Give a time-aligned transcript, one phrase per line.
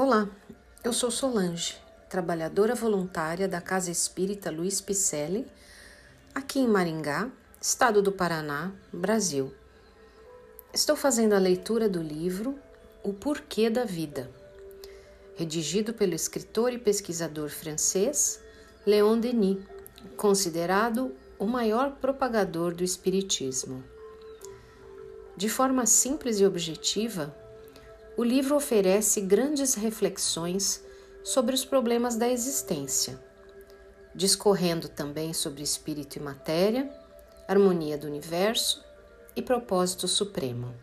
[0.00, 0.28] Olá,
[0.84, 1.76] eu sou Solange,
[2.08, 5.44] trabalhadora voluntária da Casa Espírita Luiz Picelli,
[6.32, 7.28] aqui em Maringá,
[7.60, 9.52] estado do Paraná, Brasil.
[10.72, 12.56] Estou fazendo a leitura do livro
[13.02, 14.30] O Porquê da Vida,
[15.34, 18.40] redigido pelo escritor e pesquisador francês
[18.86, 19.58] Léon Denis,
[20.16, 23.82] considerado o maior propagador do Espiritismo.
[25.36, 27.36] De forma simples e objetiva,
[28.18, 30.84] o livro oferece grandes reflexões
[31.22, 33.16] sobre os problemas da existência,
[34.12, 36.92] discorrendo também sobre espírito e matéria,
[37.46, 38.84] harmonia do universo
[39.36, 40.74] e propósito supremo.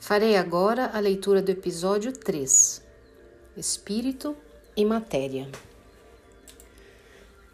[0.00, 2.82] Farei agora a leitura do episódio 3:
[3.54, 4.34] Espírito
[4.74, 5.50] e Matéria.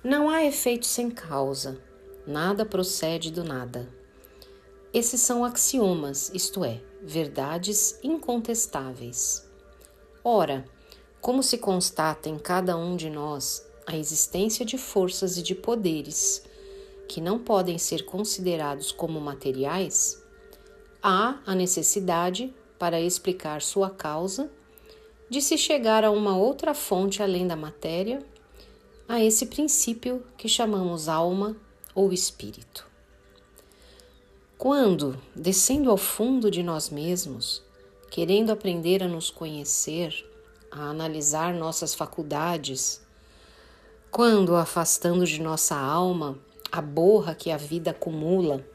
[0.04, 1.76] Não há efeito sem causa,
[2.24, 3.88] nada procede do nada.
[4.94, 9.48] Esses são axiomas, isto é, verdades incontestáveis.
[10.24, 10.64] Ora,
[11.20, 16.42] como se constata em cada um de nós a existência de forças e de poderes
[17.08, 20.22] que não podem ser considerados como materiais,
[21.02, 24.50] há a necessidade, para explicar sua causa,
[25.28, 28.24] de se chegar a uma outra fonte além da matéria,
[29.08, 31.56] a esse princípio que chamamos alma
[31.94, 32.87] ou espírito.
[34.58, 37.62] Quando, descendo ao fundo de nós mesmos,
[38.10, 40.12] querendo aprender a nos conhecer,
[40.68, 43.00] a analisar nossas faculdades,
[44.10, 46.36] quando, afastando de nossa alma
[46.72, 48.66] a borra que a vida acumula,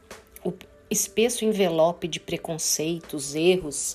[0.42, 0.54] o
[0.88, 3.94] espesso envelope de preconceitos, erros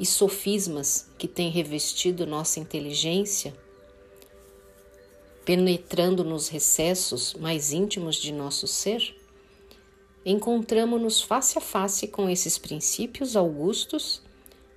[0.00, 3.54] e sofismas que tem revestido nossa inteligência,
[5.44, 9.21] penetrando nos recessos mais íntimos de nosso ser,
[10.24, 14.22] encontramos-nos face a face com esses princípios augustos,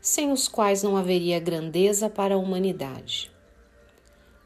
[0.01, 3.31] sem os quais não haveria grandeza para a humanidade.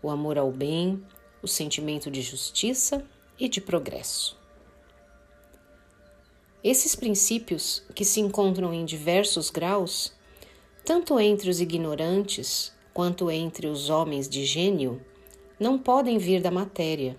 [0.01, 1.03] O amor ao bem,
[1.41, 3.05] o sentimento de justiça
[3.37, 4.37] e de progresso.
[6.63, 10.11] Esses princípios, que se encontram em diversos graus,
[10.83, 15.01] tanto entre os ignorantes quanto entre os homens de gênio,
[15.57, 17.15] não podem vir da matéria,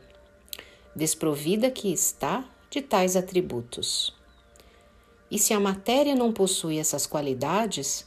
[0.95, 4.15] desprovida que está de tais atributos.
[5.31, 8.07] E se a matéria não possui essas qualidades,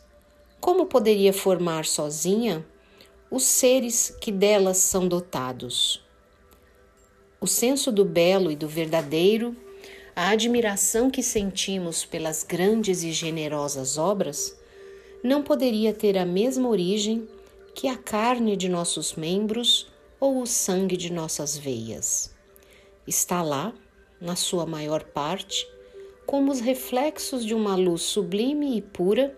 [0.59, 2.66] como poderia formar sozinha
[3.29, 6.01] os seres que delas são dotados?
[7.41, 9.56] O senso do belo e do verdadeiro,
[10.16, 14.57] a admiração que sentimos pelas grandes e generosas obras,
[15.22, 17.28] não poderia ter a mesma origem
[17.75, 22.34] que a carne de nossos membros ou o sangue de nossas veias.
[23.06, 23.74] Está lá
[24.19, 25.68] na sua maior parte,
[26.25, 29.35] como os reflexos de uma luz sublime e pura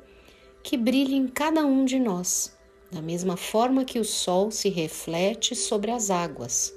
[0.64, 2.56] que brilha em cada um de nós,
[2.92, 6.74] da mesma forma que o sol se reflete sobre as águas,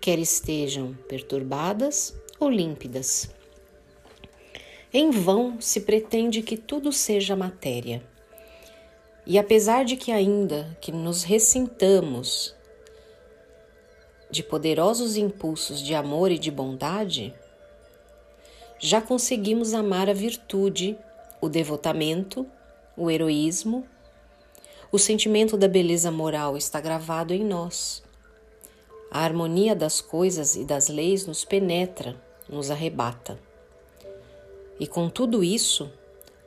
[0.00, 3.30] quer estejam perturbadas ou límpidas.
[4.92, 8.02] Em vão se pretende que tudo seja matéria.
[9.26, 12.54] E apesar de que ainda que nos ressintamos
[14.34, 17.32] de poderosos impulsos de amor e de bondade,
[18.80, 20.98] já conseguimos amar a virtude,
[21.40, 22.44] o devotamento,
[22.96, 23.86] o heroísmo.
[24.90, 28.02] O sentimento da beleza moral está gravado em nós.
[29.08, 33.38] A harmonia das coisas e das leis nos penetra, nos arrebata.
[34.80, 35.88] E com tudo isso,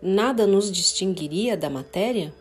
[0.02, 2.34] nada nos distinguiria da matéria?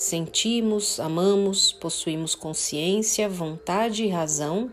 [0.00, 4.72] Sentimos, amamos, possuímos consciência, vontade e razão,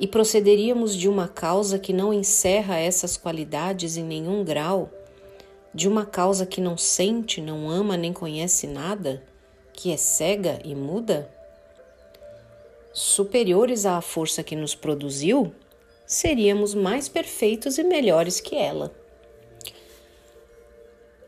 [0.00, 4.90] e procederíamos de uma causa que não encerra essas qualidades em nenhum grau,
[5.72, 9.22] de uma causa que não sente, não ama nem conhece nada,
[9.72, 11.32] que é cega e muda?
[12.92, 15.52] Superiores à força que nos produziu,
[16.04, 18.92] seríamos mais perfeitos e melhores que ela.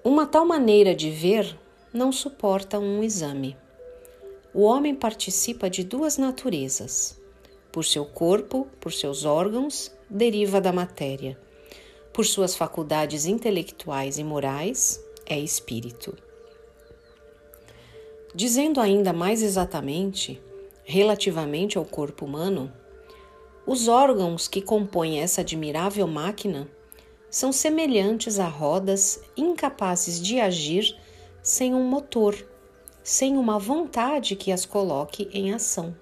[0.03, 1.56] Uma tal maneira de ver
[1.93, 3.56] não suporta um exame.
[4.55, 7.20] O homem participa de duas naturezas.
[7.73, 11.38] Por seu corpo, por seus órgãos, deriva da matéria.
[12.12, 16.17] Por suas faculdades intelectuais e morais, é espírito.
[18.35, 20.41] Dizendo ainda mais exatamente,
[20.85, 22.73] relativamente ao corpo humano,
[23.67, 26.69] os órgãos que compõem essa admirável máquina
[27.31, 30.97] são semelhantes a rodas incapazes de agir
[31.42, 32.37] sem um motor,
[33.02, 35.96] sem uma vontade que as coloque em ação.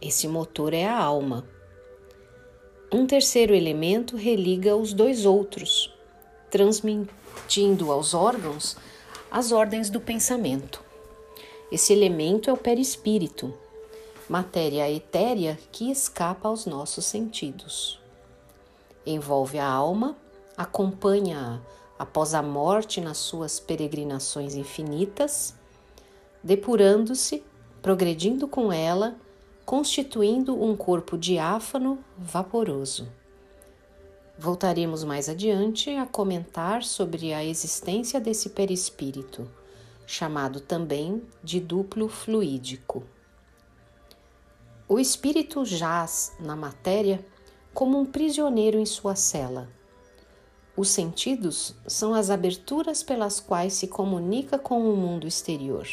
[0.00, 1.48] Esse motor é a alma.
[2.92, 5.92] Um terceiro elemento religa os dois outros,
[6.50, 8.76] transmitindo aos órgãos
[9.30, 10.82] as ordens do pensamento.
[11.72, 13.52] Esse elemento é o perispírito,
[14.28, 18.00] matéria etérea que escapa aos nossos sentidos.
[19.06, 20.16] Envolve a alma,
[20.56, 21.60] acompanha-a
[21.98, 25.54] após a morte nas suas peregrinações infinitas,
[26.42, 27.42] depurando-se,
[27.80, 29.16] progredindo com ela,
[29.64, 33.08] constituindo um corpo diáfano, vaporoso.
[34.38, 39.48] Voltaremos mais adiante a comentar sobre a existência desse perispírito,
[40.06, 43.04] chamado também de duplo fluídico.
[44.88, 47.24] O espírito jaz na matéria
[47.72, 49.68] como um prisioneiro em sua cela.
[50.76, 55.86] Os sentidos são as aberturas pelas quais se comunica com o mundo exterior.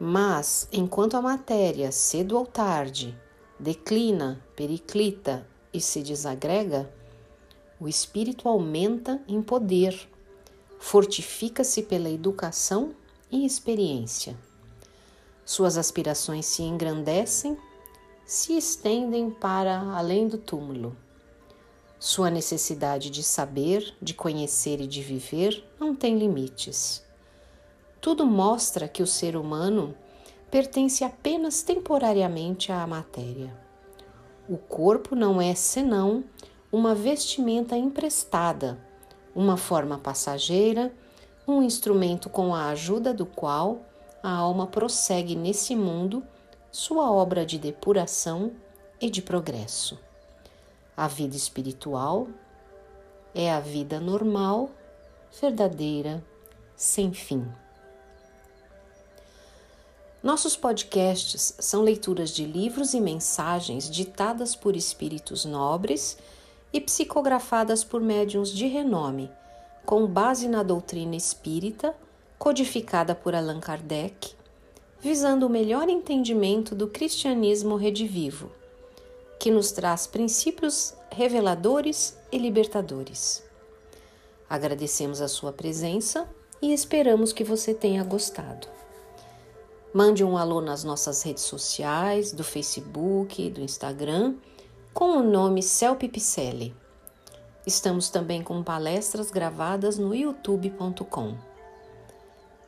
[0.00, 3.16] Mas, enquanto a matéria, cedo ou tarde,
[3.60, 6.90] declina, periclita e se desagrega,
[7.78, 10.08] o espírito aumenta em poder,
[10.78, 12.94] fortifica-se pela educação
[13.30, 14.36] e experiência.
[15.44, 17.58] Suas aspirações se engrandecem,
[18.24, 20.96] se estendem para além do túmulo.
[22.04, 27.00] Sua necessidade de saber, de conhecer e de viver não tem limites.
[28.00, 29.94] Tudo mostra que o ser humano
[30.50, 33.56] pertence apenas temporariamente à matéria.
[34.48, 36.24] O corpo não é senão
[36.72, 38.84] uma vestimenta emprestada,
[39.32, 40.92] uma forma passageira,
[41.46, 43.80] um instrumento com a ajuda do qual
[44.24, 46.20] a alma prossegue nesse mundo
[46.68, 48.50] sua obra de depuração
[49.00, 49.96] e de progresso.
[50.96, 52.28] A vida espiritual
[53.34, 54.70] é a vida normal,
[55.40, 56.22] verdadeira,
[56.76, 57.46] sem fim.
[60.22, 66.18] Nossos podcasts são leituras de livros e mensagens ditadas por espíritos nobres
[66.72, 69.30] e psicografadas por médiuns de renome,
[69.84, 71.94] com base na doutrina espírita,
[72.38, 74.34] codificada por Allan Kardec,
[75.00, 78.52] visando o melhor entendimento do cristianismo redivivo,
[79.42, 83.42] que nos traz princípios reveladores e libertadores.
[84.48, 86.28] Agradecemos a sua presença
[86.62, 88.68] e esperamos que você tenha gostado.
[89.92, 94.36] Mande um alô nas nossas redes sociais, do Facebook, do Instagram,
[94.94, 96.72] com o nome Celpe Picelli.
[97.66, 101.36] Estamos também com palestras gravadas no youtube.com.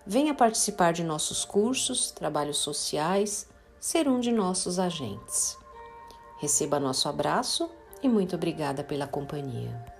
[0.04, 3.48] Venha participar de nossos cursos, trabalhos sociais,
[3.78, 5.62] ser um de nossos agentes.
[6.38, 7.70] Receba nosso abraço
[8.02, 9.93] e muito obrigada pela companhia.